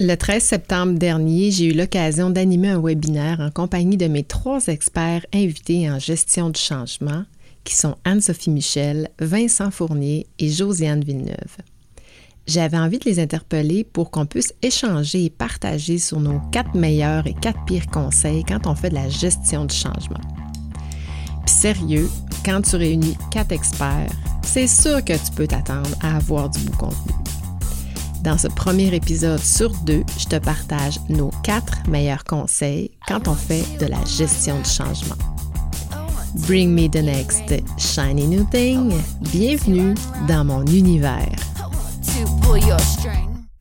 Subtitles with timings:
[0.00, 4.64] Le 13 septembre dernier, j'ai eu l'occasion d'animer un webinaire en compagnie de mes trois
[4.68, 7.24] experts invités en gestion du changement,
[7.64, 11.56] qui sont Anne-Sophie Michel, Vincent Fournier et Josiane Villeneuve.
[12.46, 17.26] J'avais envie de les interpeller pour qu'on puisse échanger et partager sur nos quatre meilleurs
[17.26, 20.20] et quatre pires conseils quand on fait de la gestion du changement.
[21.44, 22.08] Puis sérieux,
[22.44, 24.12] quand tu réunis quatre experts,
[24.44, 27.27] c'est sûr que tu peux t'attendre à avoir du beau contenu.
[28.28, 33.32] Dans ce premier épisode sur deux, je te partage nos quatre meilleurs conseils quand on
[33.32, 35.16] fait de la gestion du changement.
[36.46, 37.44] Bring me the next
[37.78, 38.92] shiny new thing.
[39.32, 39.94] Bienvenue
[40.28, 41.32] dans mon univers.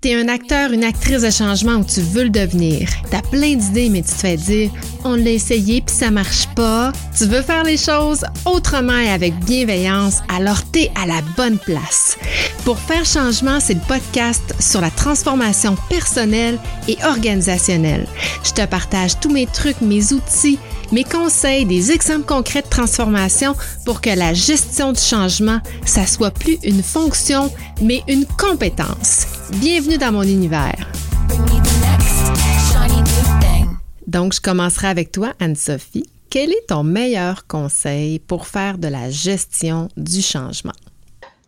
[0.01, 2.89] T'es un acteur, une actrice de changement ou tu veux le devenir.
[3.09, 4.69] T'as plein d'idées, mais tu te fais dire
[5.03, 6.91] on l'a essayé puis ça marche pas.
[7.17, 12.17] Tu veux faire les choses autrement et avec bienveillance, alors t'es à la bonne place.
[12.63, 18.07] Pour faire changement, c'est le podcast sur la transformation personnelle et organisationnelle.
[18.43, 20.59] Je te partage tous mes trucs, mes outils,
[20.91, 26.31] mes conseils, des exemples concrets de transformation pour que la gestion du changement, ça soit
[26.31, 27.51] plus une fonction,
[27.81, 29.27] mais une compétence.
[29.53, 30.87] Bienvenue dans mon univers.
[34.07, 36.05] Donc, je commencerai avec toi, Anne-Sophie.
[36.29, 40.73] Quel est ton meilleur conseil pour faire de la gestion du changement?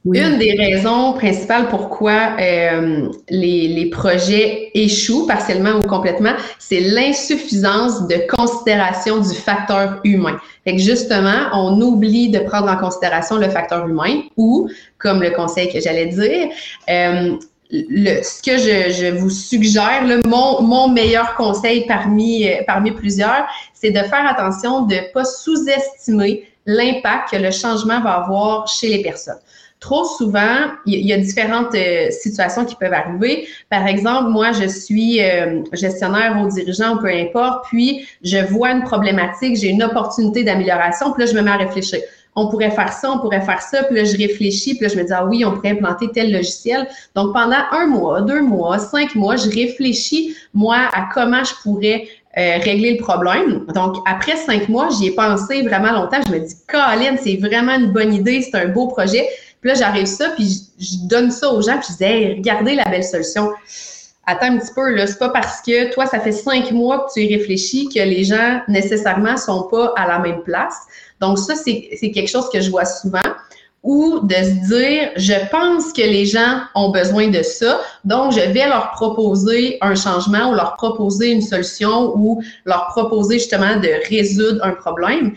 [0.06, 8.16] Une des raisons principales pourquoi euh, les, projets échouent partiellement ou complètement, c'est l'insuffisance de
[8.34, 10.40] considération du facteur humain.
[10.64, 15.32] Fait que justement, on oublie de prendre en considération le facteur humain ou, comme le
[15.32, 16.48] conseil que j'allais dire,
[16.90, 17.36] euh,
[17.72, 22.92] le, ce que je, je vous suggère, là, mon, mon, meilleur conseil parmi, euh, parmi
[22.92, 28.68] plusieurs, c'est de faire attention de ne pas sous-estimer l'impact que le changement va avoir
[28.68, 29.40] chez les personnes.
[29.80, 33.48] Trop souvent, il y a différentes euh, situations qui peuvent arriver.
[33.70, 38.84] Par exemple, moi, je suis euh, gestionnaire ou dirigeant, peu importe, puis je vois une
[38.84, 42.00] problématique, j'ai une opportunité d'amélioration, puis là, je me mets à réfléchir
[42.40, 43.84] on pourrait faire ça, on pourrait faire ça.
[43.84, 46.32] Puis là, je réfléchis, puis là, je me dis, ah oui, on pourrait implanter tel
[46.32, 46.88] logiciel.
[47.16, 52.08] Donc, pendant un mois, deux mois, cinq mois, je réfléchis, moi, à comment je pourrais
[52.38, 53.66] euh, régler le problème.
[53.74, 56.20] Donc, après cinq mois, j'y ai pensé vraiment longtemps.
[56.26, 59.28] Je me dis, Colin, c'est vraiment une bonne idée, c'est un beau projet.
[59.62, 62.76] Puis là, j'arrive ça, puis je, donne ça aux gens, puis je dis, hey, regardez
[62.76, 63.52] la belle solution.
[64.32, 67.14] Attends un petit peu, là, c'est pas parce que toi, ça fait cinq mois que
[67.14, 70.76] tu y réfléchis que les gens nécessairement sont pas à la même place.
[71.20, 73.32] Donc, ça, c'est quelque chose que je vois souvent.
[73.82, 78.42] Ou de se dire, je pense que les gens ont besoin de ça, donc je
[78.42, 83.90] vais leur proposer un changement ou leur proposer une solution ou leur proposer justement de
[84.10, 85.34] résoudre un problème.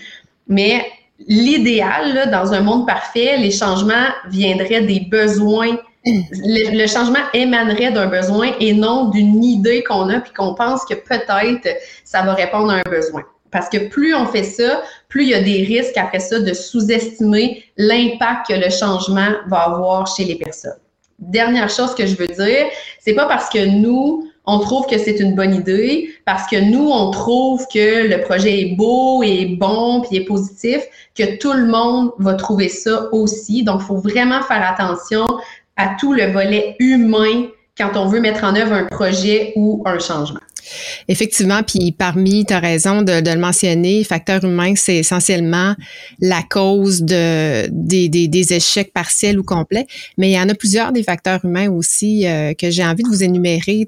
[0.48, 0.84] Mais
[1.28, 5.78] l'idéal, dans un monde parfait, les changements viendraient des besoins.
[6.04, 10.94] Le, changement émanerait d'un besoin et non d'une idée qu'on a puis qu'on pense que
[10.94, 11.68] peut-être
[12.04, 13.22] ça va répondre à un besoin.
[13.52, 16.52] Parce que plus on fait ça, plus il y a des risques après ça de
[16.52, 20.78] sous-estimer l'impact que le changement va avoir chez les personnes.
[21.18, 22.66] Dernière chose que je veux dire,
[22.98, 26.90] c'est pas parce que nous, on trouve que c'est une bonne idée, parce que nous,
[26.90, 30.82] on trouve que le projet est beau et bon puis est positif,
[31.14, 33.62] que tout le monde va trouver ça aussi.
[33.62, 35.26] Donc, il faut vraiment faire attention
[35.76, 39.98] à tout le volet humain quand on veut mettre en œuvre un projet ou un
[39.98, 40.40] changement.
[41.08, 45.74] Effectivement, puis parmi, tu as raison de, le mentionner, facteur humain, c'est essentiellement
[46.20, 49.86] la cause de, des, des, échecs partiels ou complets,
[50.18, 53.08] mais il y en a plusieurs des facteurs humains aussi euh, que j'ai envie de
[53.08, 53.86] vous énumérer.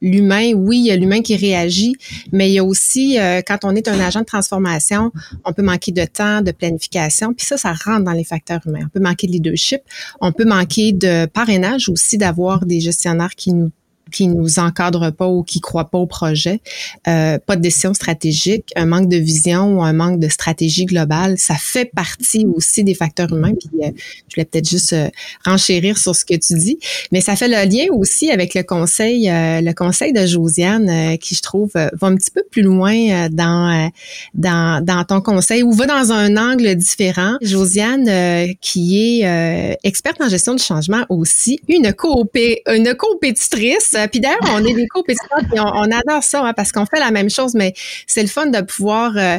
[0.00, 1.94] L'humain, oui, il y a l'humain qui réagit,
[2.32, 5.12] mais il y a aussi, euh, quand on est un agent de transformation,
[5.44, 8.84] on peut manquer de temps, de planification, puis ça, ça rentre dans les facteurs humains.
[8.84, 9.82] On peut manquer de leadership,
[10.20, 13.70] on peut manquer de parrainage aussi, d'avoir des gestionnaires qui nous
[14.10, 16.60] qui nous encadrent pas ou qui croient pas au projet,
[17.08, 21.38] euh, pas de décision stratégique, un manque de vision ou un manque de stratégie globale,
[21.38, 23.54] ça fait partie aussi des facteurs humains.
[23.54, 23.90] Puis euh,
[24.28, 25.08] je voulais peut-être juste euh,
[25.44, 26.78] renchérir sur ce que tu dis,
[27.10, 31.42] mais ça fait le lien aussi avec le conseil, le conseil de Josiane, qui je
[31.42, 33.90] trouve va un petit peu plus loin dans
[34.34, 37.36] dans dans ton conseil ou va dans un angle différent.
[37.40, 44.20] Josiane, qui est experte en gestion du changement aussi, une coopé une compétitrice euh, puis
[44.20, 47.30] d'ailleurs, on est des compétiteurs et on, adore ça hein, parce qu'on fait la même
[47.30, 47.74] chose, mais
[48.06, 49.16] c'est le fun de pouvoir.
[49.16, 49.38] Euh,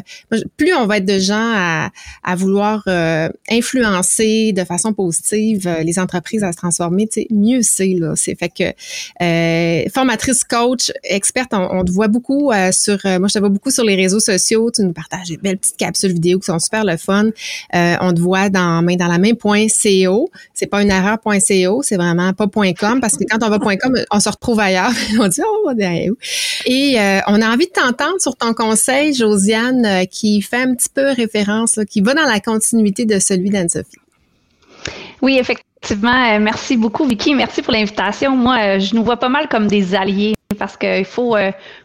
[0.58, 1.90] plus on va être de gens à,
[2.24, 8.14] à vouloir euh, influencer de façon positive les entreprises à se transformer, mieux c'est là.
[8.16, 13.00] C'est fait que formatrice, coach, experte, on, te voit beaucoup sur.
[13.04, 14.72] moi, je te vois beaucoup sur les réseaux sociaux.
[14.72, 17.26] Tu nous partages des belles petites capsules vidéo qui sont super le fun.
[17.74, 20.30] on te voit dans main dans la main .co.
[20.54, 23.96] C'est pas une erreur .co, c'est vraiment pas .com parce que quand on va .com,
[24.12, 24.38] on sort
[25.20, 26.18] on dit, oh, est où?
[26.66, 30.76] Et euh, on a envie de t'entendre sur ton conseil, Josiane, euh, qui fait un
[30.76, 33.98] petit peu référence, qui va dans la continuité de celui d'Anne-Sophie.
[35.22, 36.40] Oui, effectivement.
[36.40, 37.34] merci beaucoup, Vicky.
[37.34, 38.36] Merci pour l'invitation.
[38.36, 41.36] Moi, je nous vois pas mal comme des alliés parce qu'il faut,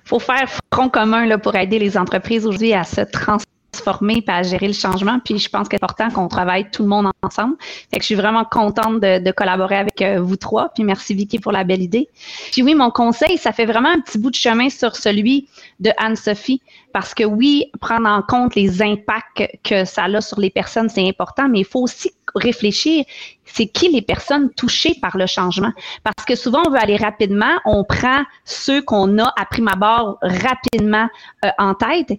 [0.05, 3.48] faut faire front commun là, pour aider les entreprises aujourd'hui à se transformer
[4.29, 5.19] à gérer le changement.
[5.25, 7.57] Puis je pense qu'il est important qu'on travaille tout le monde ensemble.
[7.91, 10.71] Fait que je suis vraiment contente de, collaborer avec euh, vous trois.
[10.75, 12.09] Puis merci Vicky pour la belle idée.
[12.53, 15.49] Puis oui, mon conseil, ça fait vraiment un petit bout de chemin sur celui
[15.81, 16.61] de Anne-Sophie.
[16.93, 21.07] Parce que oui, prendre en compte les impacts que ça a sur les personnes, c'est
[21.07, 23.05] important, mais il faut aussi réfléchir,
[23.45, 25.73] c'est qui les personnes touchées par le changement?
[26.03, 30.19] Parce que souvent, on veut aller rapidement, on prend ceux qu'on a à prime abord
[30.23, 31.09] rapidement
[31.45, 32.19] euh, en tête.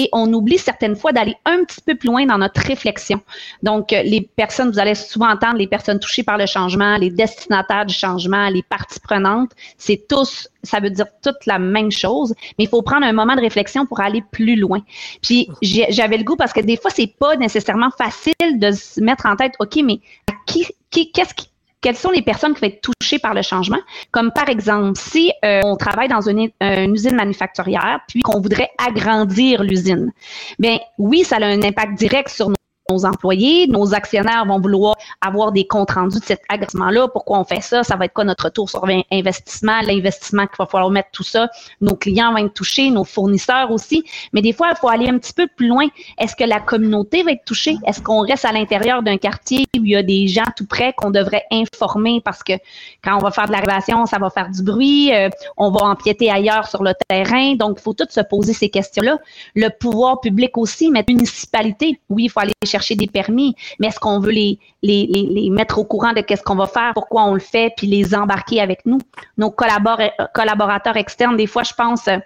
[0.00, 3.20] Et on oublie certaines fois d'aller un petit peu plus loin dans notre réflexion.
[3.62, 7.10] Donc, euh, les personnes, vous allez souvent entendre les personnes touchées par le changement, les
[7.10, 12.32] destinataires du changement, les parties prenantes, c'est tous, ça veut dire toute la même chose,
[12.58, 14.80] mais il faut prendre un moment de réflexion pour aller plus loin.
[15.20, 19.26] Puis, j'avais le goût parce que des fois, c'est pas nécessairement facile de se mettre
[19.26, 20.00] en tête, OK, mais
[20.46, 21.50] qui, qui qu'est-ce qui
[21.80, 23.78] quelles sont les personnes qui vont être touchées par le changement?
[24.10, 28.70] Comme par exemple, si euh, on travaille dans une, une usine manufacturière, puis qu'on voudrait
[28.78, 30.12] agrandir l'usine,
[30.58, 32.56] bien oui, ça a un impact direct sur nos
[32.90, 37.08] nos employés, nos actionnaires vont vouloir avoir des comptes rendus de cet agressement-là.
[37.08, 37.82] Pourquoi on fait ça?
[37.82, 41.48] Ça va être quoi notre retour sur investissement, l'investissement qu'il va falloir mettre tout ça?
[41.80, 44.04] Nos clients vont être touchés, nos fournisseurs aussi.
[44.32, 45.86] Mais des fois, il faut aller un petit peu plus loin.
[46.18, 47.76] Est-ce que la communauté va être touchée?
[47.86, 50.92] Est-ce qu'on reste à l'intérieur d'un quartier où il y a des gens tout près
[50.92, 52.20] qu'on devrait informer?
[52.24, 52.54] Parce que
[53.02, 55.86] quand on va faire de la révélation, ça va faire du bruit, euh, on va
[55.86, 57.54] empiéter ailleurs sur le terrain.
[57.54, 59.18] Donc, il faut tout se poser ces questions-là.
[59.54, 64.00] Le pouvoir public aussi, mais municipalité, oui, il faut aller chercher des permis, mais est-ce
[64.00, 67.34] qu'on veut les, les, les, mettre au courant de qu'est-ce qu'on va faire, pourquoi on
[67.34, 68.98] le fait, puis les embarquer avec nous?
[69.38, 72.18] Nos collaborateurs externes, des fois, je pense, euh,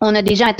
[0.00, 0.52] on a des gens,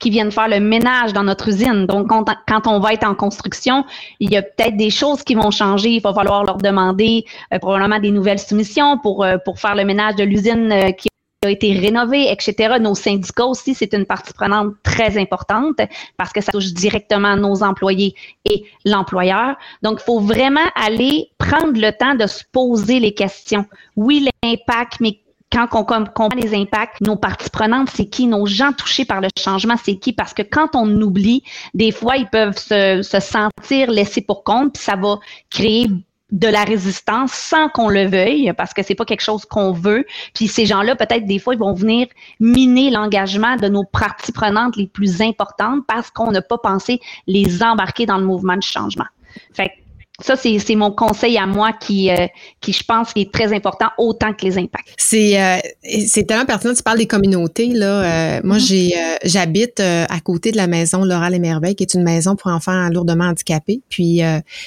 [0.00, 1.86] qui viennent faire le ménage dans notre usine.
[1.86, 3.84] Donc, quand, on va être en construction,
[4.18, 5.90] il y a peut-être des choses qui vont changer.
[5.90, 7.24] Il va falloir leur demander
[7.54, 11.08] euh, probablement des nouvelles soumissions pour, euh, pour faire le ménage de l'usine qui
[11.42, 12.76] a été rénové, etc.
[12.78, 15.80] Nos syndicats aussi, c'est une partie prenante très importante
[16.18, 18.14] parce que ça touche directement nos employés
[18.44, 19.56] et l'employeur.
[19.80, 23.64] Donc, il faut vraiment aller prendre le temps de se poser les questions.
[23.96, 25.18] Oui, l'impact, mais
[25.50, 28.26] quand on comprend les impacts, nos parties prenantes, c'est qui?
[28.26, 30.12] Nos gens touchés par le changement, c'est qui?
[30.12, 31.42] Parce que quand on oublie,
[31.72, 35.88] des fois, ils peuvent se, se sentir laissés pour compte, puis ça va créer
[36.32, 40.04] de la résistance sans qu'on le veuille, parce que c'est pas quelque chose qu'on veut.
[40.34, 42.06] Puis ces gens-là, peut-être des fois, ils vont venir
[42.38, 47.62] miner l'engagement de nos parties prenantes les plus importantes parce qu'on n'a pas pensé les
[47.62, 49.06] embarquer dans le mouvement de changement.
[49.52, 49.72] Fait
[50.22, 52.26] ça, c'est mon conseil à moi qui, euh,
[52.60, 54.94] qui, je pense, est très important autant que les impacts.
[54.96, 55.58] C'est euh,
[56.06, 56.74] c'est tellement pertinent.
[56.74, 57.68] Tu parles des communautés.
[57.68, 57.86] Là.
[57.86, 58.66] Euh, moi, mm-hmm.
[58.66, 58.94] j'ai
[59.24, 62.88] j'habite à côté de la maison L'Oral et Merveille, qui est une maison pour enfants
[62.88, 63.80] lourdement handicapés.
[63.88, 64.20] Puis,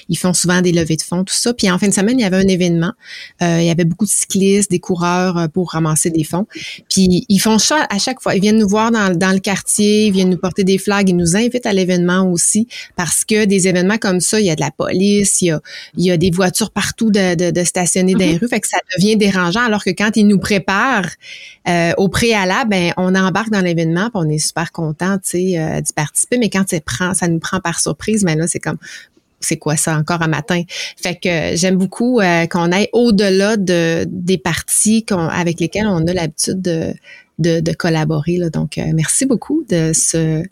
[0.09, 1.53] ils font souvent des levées de fonds, tout ça.
[1.53, 2.91] Puis, en fin de semaine, il y avait un événement.
[3.41, 6.47] il y avait beaucoup de cyclistes, des coureurs pour ramasser des fonds.
[6.89, 8.35] Puis, ils font ça à chaque fois.
[8.35, 11.17] Ils viennent nous voir dans, dans le quartier, ils viennent nous porter des flags, ils
[11.17, 14.61] nous invitent à l'événement aussi parce que des événements comme ça, il y a de
[14.61, 18.39] la police, il y a, des voitures partout de, de, de stationner dans les mhm.
[18.39, 19.61] rues, fait que ça devient dérangeant.
[19.61, 21.09] Alors que quand ils nous préparent
[21.67, 25.81] euh, au préalable, ben, on embarque dans l'événement, on est super content, tu sais, euh,
[25.81, 26.37] d'y participer.
[26.37, 28.77] Mais quand ça prend, ça nous prend par surprise, ben là, c'est comme
[29.39, 30.63] c'est quoi ça encore un matin?
[31.01, 36.13] Fait que j'aime beaucoup euh, qu'on aille au-delà de des parties avec lesquelles on a
[36.13, 36.93] l'habitude de,
[37.39, 38.37] de, collaborer.
[38.37, 38.49] Là.
[38.49, 40.43] Donc, euh, merci beaucoup de ce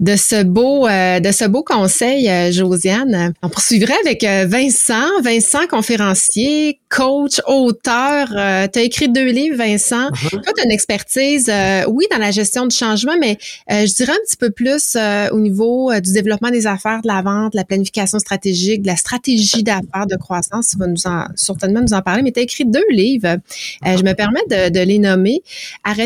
[0.00, 3.32] de ce beau euh, de ce beau conseil, euh, Josiane.
[3.42, 8.28] On poursuivrait avec Vincent, Vincent conférencier, coach, auteur.
[8.28, 10.08] tu as écrit deux livres, Vincent.
[10.08, 10.30] Uh-huh.
[10.30, 11.50] Toi, tu as une expertise,
[11.88, 13.38] oui, dans la gestion du changement, mais
[13.68, 14.96] je dirais un petit peu plus
[15.32, 18.96] au niveau du développement des affaires, de la vente, de la planification stratégique, de la
[18.96, 20.68] stratégie d'affaires de croissance.
[20.68, 23.36] Tu vas nous en, certainement nous en parler, mais tu as écrit deux livres.
[23.84, 25.42] je me permets de, de les nommer.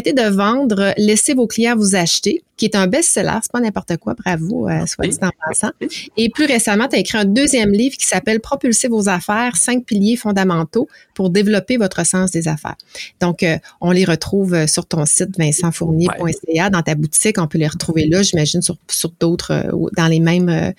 [0.06, 3.96] Arrêtez de vendre, laissez vos clients vous acheter, qui est un best-seller, c'est pas n'importe
[3.96, 5.70] quoi, bravo, euh, soit dit en passant.
[6.16, 9.84] Et plus récemment, tu as écrit un deuxième livre qui s'appelle Propulser vos affaires, cinq
[9.84, 12.76] piliers fondamentaux pour développer votre sens des affaires.
[13.20, 17.58] Donc, euh, on les retrouve euh, sur ton site vincentfournier.ca, dans ta boutique, on peut
[17.58, 20.72] les retrouver là, j'imagine, sur, sur d'autres, dans les mêmes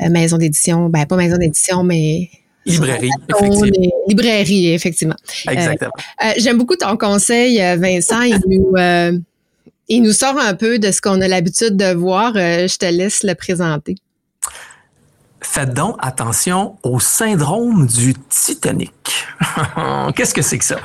[0.00, 2.30] maisons d'édition, ben pas maisons d'édition, mais
[2.66, 3.90] Librairie, effectivement.
[4.08, 5.16] Librairie, effectivement.
[5.48, 5.92] Exactement.
[6.22, 8.22] Euh, euh, j'aime beaucoup ton conseil, euh, Vincent.
[8.22, 8.74] Il nous,
[9.88, 12.34] il nous sort un peu de ce qu'on a l'habitude de voir.
[12.34, 13.96] je te laisse le présenter.
[15.52, 19.26] Faites donc attention au syndrome du Titanic.
[20.16, 20.78] Qu'est-ce que c'est que ça?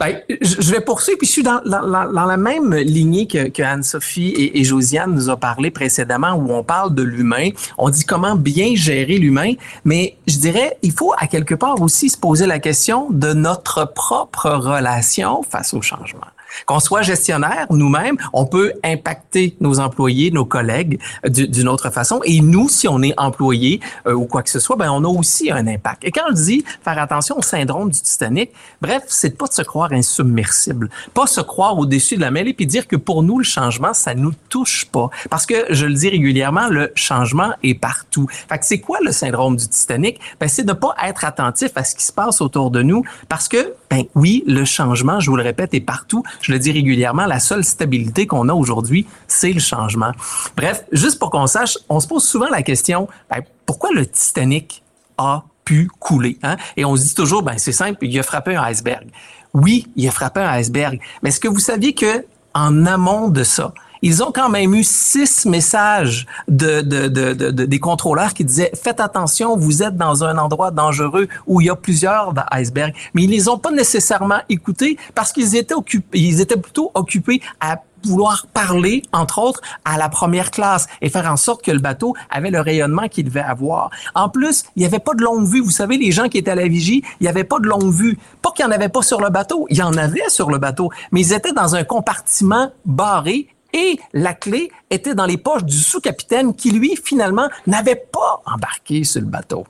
[0.00, 5.14] Ben, je vais poursuivre, puis je suis dans, la même lignée que, Anne-Sophie et, Josiane
[5.14, 7.50] nous a parlé précédemment, où on parle de l'humain.
[7.76, 9.52] On dit comment bien gérer l'humain,
[9.84, 13.92] mais je dirais, il faut à quelque part aussi se poser la question de notre
[13.92, 16.28] propre relation face au changement.
[16.66, 22.20] Qu'on soit gestionnaire nous-mêmes, on peut impacter nos employés, nos collègues d'une autre façon.
[22.24, 25.08] Et nous, si on est employé euh, ou quoi que ce soit, ben on a
[25.08, 26.04] aussi un impact.
[26.04, 29.62] Et quand je dis faire attention au syndrome du Titanic, bref, c'est pas de se
[29.62, 33.44] croire insubmersible, pas se croire au-dessus de la mêlée puis dire que pour nous le
[33.44, 35.10] changement ça nous touche pas.
[35.30, 38.26] Parce que je le dis régulièrement, le changement est partout.
[38.48, 40.20] Fait que c'est quoi le syndrome du Titanic?
[40.40, 43.48] Ben c'est de pas être attentif à ce qui se passe autour de nous parce
[43.48, 47.26] que ben oui, le changement, je vous le répète, est partout je le dis régulièrement,
[47.26, 50.10] la seule stabilité qu'on a aujourd'hui, c'est le changement.
[50.56, 54.82] Bref, juste pour qu'on sache, on se pose souvent la question, ben, pourquoi le Titanic
[55.16, 56.38] a pu couler?
[56.42, 56.56] Hein?
[56.76, 59.06] Et on se dit toujours, ben, c'est simple, il a frappé un iceberg.
[59.52, 61.00] Oui, il a frappé un iceberg.
[61.22, 63.74] Mais est-ce que vous saviez que en amont de ça,
[64.04, 69.00] ils ont quand même eu six messages de, de, de, des contrôleurs qui disaient faites
[69.00, 72.92] attention, vous êtes dans un endroit dangereux où il y a plusieurs icebergs.
[73.14, 77.40] Mais ils les ont pas nécessairement écoutés parce qu'ils étaient occupés, ils étaient plutôt occupés
[77.60, 81.78] à vouloir parler, entre autres, à la première classe et faire en sorte que le
[81.78, 83.88] bateau avait le rayonnement qu'il devait avoir.
[84.14, 85.62] En plus, il n'y avait pas de longue vue.
[85.62, 87.90] Vous savez, les gens qui étaient à la vigie, il n'y avait pas de longue
[87.90, 88.18] vue.
[88.42, 90.58] Pas qu'il n'y en avait pas sur le bateau, il y en avait sur le
[90.58, 95.64] bateau, mais ils étaient dans un compartiment barré et la clé était dans les poches
[95.64, 99.66] du sous-capitaine qui, lui, finalement, n'avait pas embarqué sur le bateau.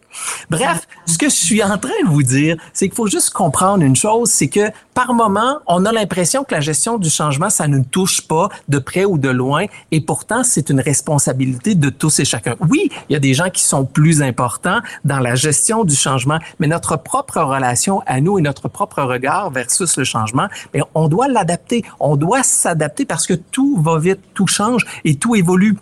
[0.50, 3.82] Bref, ce que je suis en train de vous dire, c'est qu'il faut juste comprendre
[3.82, 7.66] une chose, c'est que par moment, on a l'impression que la gestion du changement, ça
[7.66, 12.20] ne touche pas de près ou de loin, et pourtant, c'est une responsabilité de tous
[12.20, 12.54] et chacun.
[12.68, 16.38] Oui, il y a des gens qui sont plus importants dans la gestion du changement,
[16.60, 21.08] mais notre propre relation à nous et notre propre regard versus le changement, mais on
[21.08, 25.76] doit l'adapter, on doit s'adapter parce que tout va vite, tout change et tout évolue.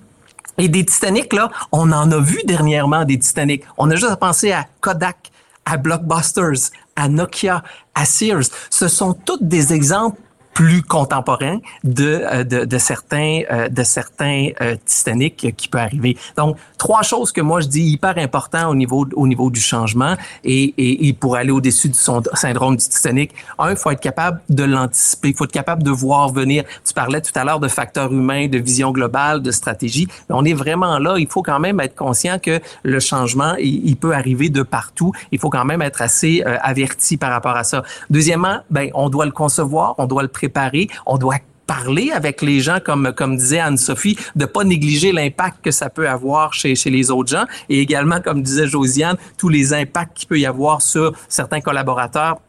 [0.59, 3.65] Et des Titanic, là, on en a vu dernièrement des Titanic.
[3.79, 5.33] On a juste à penser à Kodak,
[5.65, 7.63] à Blockbusters, à Nokia,
[7.95, 8.45] à Sears.
[8.69, 10.21] Ce sont tous des exemples
[10.55, 16.17] plus contemporain de, euh, de, de certains, euh, de certains euh, Titanic qui peut arriver.
[16.37, 20.15] Donc, trois choses que moi je dis hyper important au niveau, au niveau du changement
[20.45, 21.99] et, et, et pour aller au-dessus du
[22.35, 23.33] syndrome du Titanic.
[23.59, 26.65] Un, faut être capable de l'anticiper, il faut être capable de voir venir.
[26.85, 30.09] Tu parlais tout à l'heure de facteurs humains, de vision globale, de stratégie.
[30.29, 31.17] On est vraiment là.
[31.19, 35.13] Il faut quand même être conscient que le changement, il, il peut arriver de partout.
[35.31, 37.83] Il faut quand même être assez averti par rapport à ça.
[38.11, 41.37] Deuxièmement, ben, on doit le concevoir, on doit le préparer, on doit
[41.69, 46.09] parler avec les gens, comme, comme disait Anne-Sophie, de pas négliger l'impact que ça peut
[46.09, 50.29] avoir chez, chez les autres gens et également, comme disait Josiane, tous les impacts qu'il
[50.29, 52.41] peut y avoir sur certains collaborateurs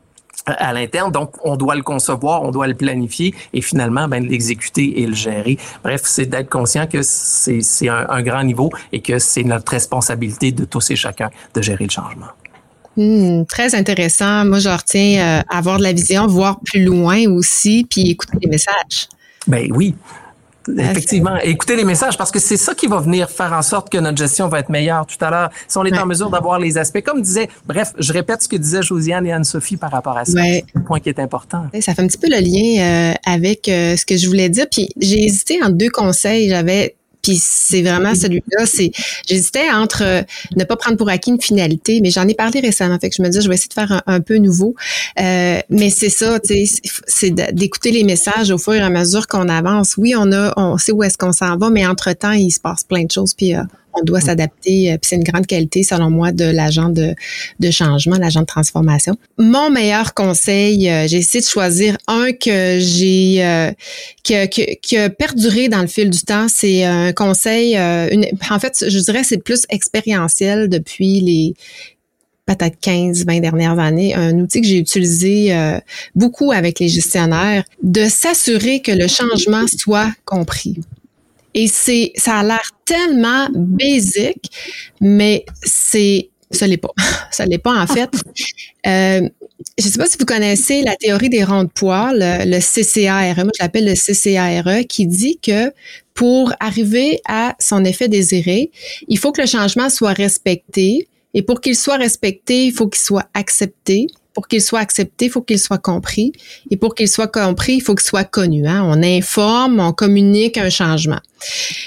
[0.47, 1.11] à l'interne.
[1.11, 5.13] Donc, on doit le concevoir, on doit le planifier et finalement, ben, l'exécuter et le
[5.13, 5.57] gérer.
[5.83, 10.51] Bref, c'est d'être conscient que c'est un, un grand niveau et que c'est notre responsabilité
[10.51, 12.33] de tous et chacun de gérer le changement.
[12.95, 14.45] Hmm, très intéressant.
[14.45, 18.49] Moi, je retiens euh, avoir de la vision, voir plus loin aussi, puis écouter les
[18.49, 19.07] messages.
[19.47, 19.95] Ben oui.
[20.77, 23.97] Effectivement, écouter les messages parce que c'est ça qui va venir faire en sorte que
[23.97, 25.49] notre gestion va être meilleure tout à l'heure.
[25.67, 28.55] Si on est en mesure d'avoir les aspects, comme disait, bref, je répète ce que
[28.55, 30.41] disaient Josiane et Anne-Sophie par rapport à ça.
[30.41, 31.65] C'est un point qui est important.
[31.81, 34.67] Ça fait un petit peu le lien euh, avec euh, ce que je voulais dire.
[34.71, 36.49] Puis j'ai hésité en deux conseils.
[36.49, 38.91] J'avais puis c'est vraiment celui-là, c'est
[39.27, 40.21] j'hésitais entre euh,
[40.55, 43.21] ne pas prendre pour acquis une finalité, mais j'en ai parlé récemment, fait que je
[43.21, 44.75] me dis je vais essayer de faire un, peu nouveau.
[45.19, 46.39] Euh, mais c'est ça,
[47.07, 49.95] c'est d'écouter les messages au fur et à mesure qu'on avance.
[49.97, 52.59] Oui, on a, on sait où est-ce qu'on s'en va, mais entre temps, il se
[52.59, 53.33] passe plein de choses.
[53.33, 53.63] Puis euh,
[53.93, 54.25] on doit mm.
[54.25, 54.91] s'adapter.
[54.91, 57.15] Euh, puis c'est une grande qualité, selon moi, de l'agent de,
[57.59, 59.15] de changement, l'agent de transformation.
[59.37, 63.71] Mon meilleur conseil, euh, j'ai essayé de choisir un que j'ai euh,
[64.23, 66.47] que, que, qui a perduré dans le fil du temps.
[66.47, 71.53] C'est un conseil, une, en fait, je dirais c'est plus expérientiel depuis les
[72.45, 75.55] peut-être 15, 20 dernières années, un outil que j'ai utilisé
[76.13, 80.77] beaucoup avec les gestionnaires, de s'assurer que le changement soit compris.
[81.53, 84.49] Et c'est, ça a l'air tellement basique,
[85.01, 86.91] mais c'est, ça l'est pas.
[87.31, 88.09] ça l'est pas en fait.
[88.85, 89.21] Euh,
[89.77, 93.45] je sais pas si vous connaissez la théorie des ronds de poids, le, le CCARE,
[93.45, 95.71] moi je l'appelle le CCARE, qui dit que
[96.13, 98.71] pour arriver à son effet désiré,
[99.07, 101.07] il faut que le changement soit respecté.
[101.33, 104.07] Et pour qu'il soit respecté, il faut qu'il soit accepté.
[104.33, 106.31] Pour qu'il soit accepté, il faut qu'il soit compris.
[106.71, 108.67] Et pour qu'il soit compris, il faut qu'il soit connu.
[108.67, 108.83] Hein.
[108.85, 111.19] On informe, on communique un changement.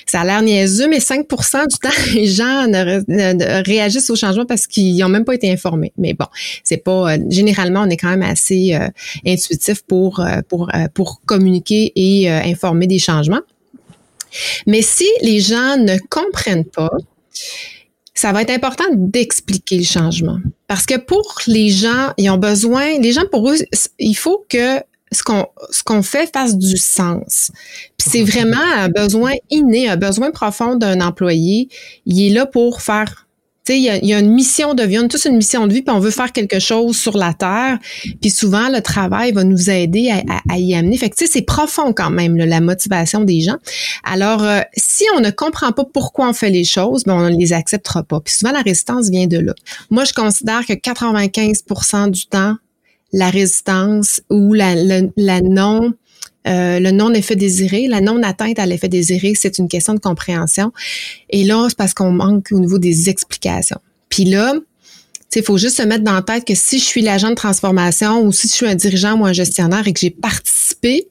[0.07, 4.67] Ça a l'air niaiseux, mais 5% du temps, les gens ne, réagissent au changement parce
[4.67, 5.93] qu'ils n'ont même pas été informés.
[5.97, 6.27] Mais bon,
[6.63, 8.89] c'est pas euh, généralement on est quand même assez euh,
[9.27, 13.41] intuitif pour euh, pour pour communiquer et informer des changements.
[14.67, 16.91] Mais si les gens ne comprennent pas,
[18.17, 20.39] ça va être important d'expliquer le changement.
[20.67, 23.57] Parce que pour les gens, ils ont besoin, les gens pour eux,
[23.99, 24.81] il faut que
[25.13, 27.53] ce qu'on fait fasse du sens.
[27.97, 31.69] Puis c'est vraiment un besoin inné, un besoin profond d'un employé.
[32.07, 33.26] Il est là pour faire
[33.75, 35.73] il y, a, y a une mission de vie, on a tous une mission de
[35.73, 37.79] vie, puis on veut faire quelque chose sur la Terre.
[38.21, 40.13] Puis souvent, le travail va nous aider
[40.49, 40.97] à, y amener.
[40.97, 43.57] Fait que, tu sais, c'est profond quand même, la motivation des gens.
[44.05, 47.37] Alors, euh, si on ne comprend pas pourquoi on fait les choses, ben, on ne
[47.37, 48.21] les acceptera pas.
[48.21, 49.55] Puis souvent, la résistance vient de là.
[49.91, 52.57] Moi, je considère que 95% du temps,
[53.13, 54.75] la résistance ou la,
[55.17, 55.95] la non
[56.47, 60.73] euh, le non-effet désiré, la non-atteinte à l'effet désiré, c'est une question de compréhension.
[61.31, 63.79] Et là, c'est parce qu'on manque au niveau des explications.
[64.09, 64.55] Puis là,
[65.35, 68.23] il faut juste se mettre dans la tête que si je suis l'agent de transformation
[68.23, 71.09] ou si je suis un dirigeant ou un gestionnaire et que j'ai participé,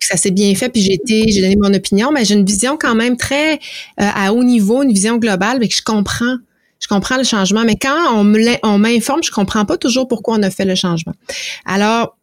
[0.00, 2.44] que ça s'est bien fait, puis j'ai été, j'ai donné mon opinion, mais j'ai une
[2.44, 3.58] vision quand même très euh,
[3.96, 6.36] à haut niveau, une vision globale, mais que je comprends.
[6.78, 8.22] Je comprends le changement, mais quand
[8.62, 11.14] on m'informe, je comprends pas toujours pourquoi on a fait le changement.
[11.64, 12.16] Alors,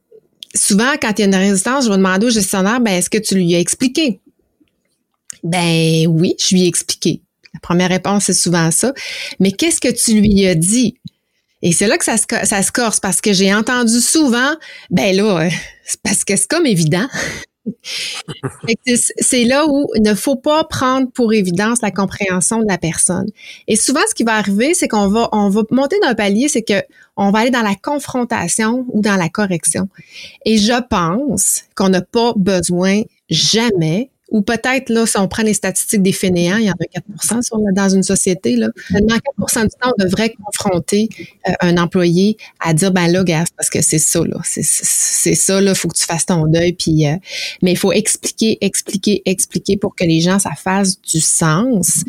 [0.56, 3.18] souvent, quand il y a une résistance, je vais demander au gestionnaire, ben, est-ce que
[3.18, 4.20] tu lui as expliqué?
[5.44, 7.22] Ben oui, je lui ai expliqué.
[7.54, 8.94] La première réponse, c'est souvent ça.
[9.40, 10.96] Mais qu'est-ce que tu lui as dit?
[11.62, 14.56] Et c'est là que ça se, ça se corse parce que j'ai entendu souvent,
[14.90, 15.50] ben là,
[16.04, 17.08] parce que c'est comme évident.
[18.76, 23.30] C'est là où il ne faut pas prendre pour évidence la compréhension de la personne.
[23.68, 26.62] Et souvent, ce qui va arriver, c'est qu'on va, on va monter d'un palier, c'est
[26.62, 26.82] que
[27.16, 29.88] on va aller dans la confrontation ou dans la correction.
[30.46, 35.54] Et je pense qu'on n'a pas besoin jamais ou peut-être, là, si on prend les
[35.54, 38.70] statistiques des fainéants, il y en a 4 sur, dans une société, là.
[38.92, 41.08] Seulement 4% du temps, on devrait confronter
[41.48, 44.40] euh, un employé à dire, ben là, gars, parce que c'est ça, là.
[44.44, 46.74] C'est ça, là, faut que tu fasses ton deuil.
[46.74, 47.16] Puis, euh,
[47.62, 52.04] mais il faut expliquer, expliquer, expliquer pour que les gens, ça fasse du sens.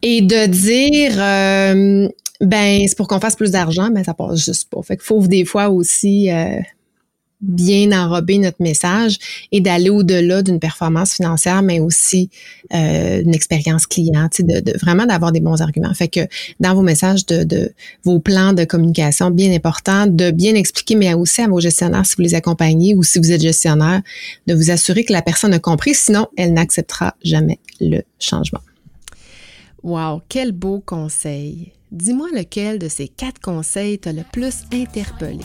[0.00, 2.08] Et de dire, euh,
[2.40, 4.80] ben, c'est pour qu'on fasse plus d'argent, mais ça passe juste pas.
[4.82, 6.30] Fait qu'il faut des fois aussi
[7.42, 9.18] bien enrober notre message
[9.50, 12.30] et d'aller au-delà d'une performance financière, mais aussi
[12.72, 15.92] euh, une expérience client, de, de, vraiment d'avoir des bons arguments.
[15.92, 16.20] Fait que
[16.60, 17.72] dans vos messages, de, de,
[18.04, 22.14] vos plans de communication, bien important, de bien expliquer, mais aussi à vos gestionnaires si
[22.16, 24.02] vous les accompagnez ou si vous êtes gestionnaire,
[24.46, 28.60] de vous assurer que la personne a compris, sinon elle n'acceptera jamais le changement.
[29.82, 31.72] Wow, quel beau conseil!
[31.90, 35.44] Dis-moi lequel de ces quatre conseils t'a le plus interpellé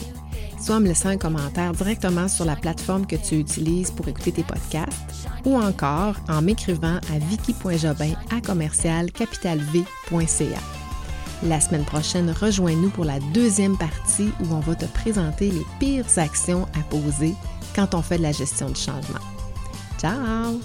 [0.68, 4.44] Soit me laisser un commentaire directement sur la plateforme que tu utilises pour écouter tes
[4.44, 8.42] podcasts ou encore en m'écrivant à vicky.jobin à
[11.44, 16.18] La semaine prochaine, rejoins-nous pour la deuxième partie où on va te présenter les pires
[16.18, 17.34] actions à poser
[17.74, 19.22] quand on fait de la gestion du changement.
[19.98, 20.60] Ciao!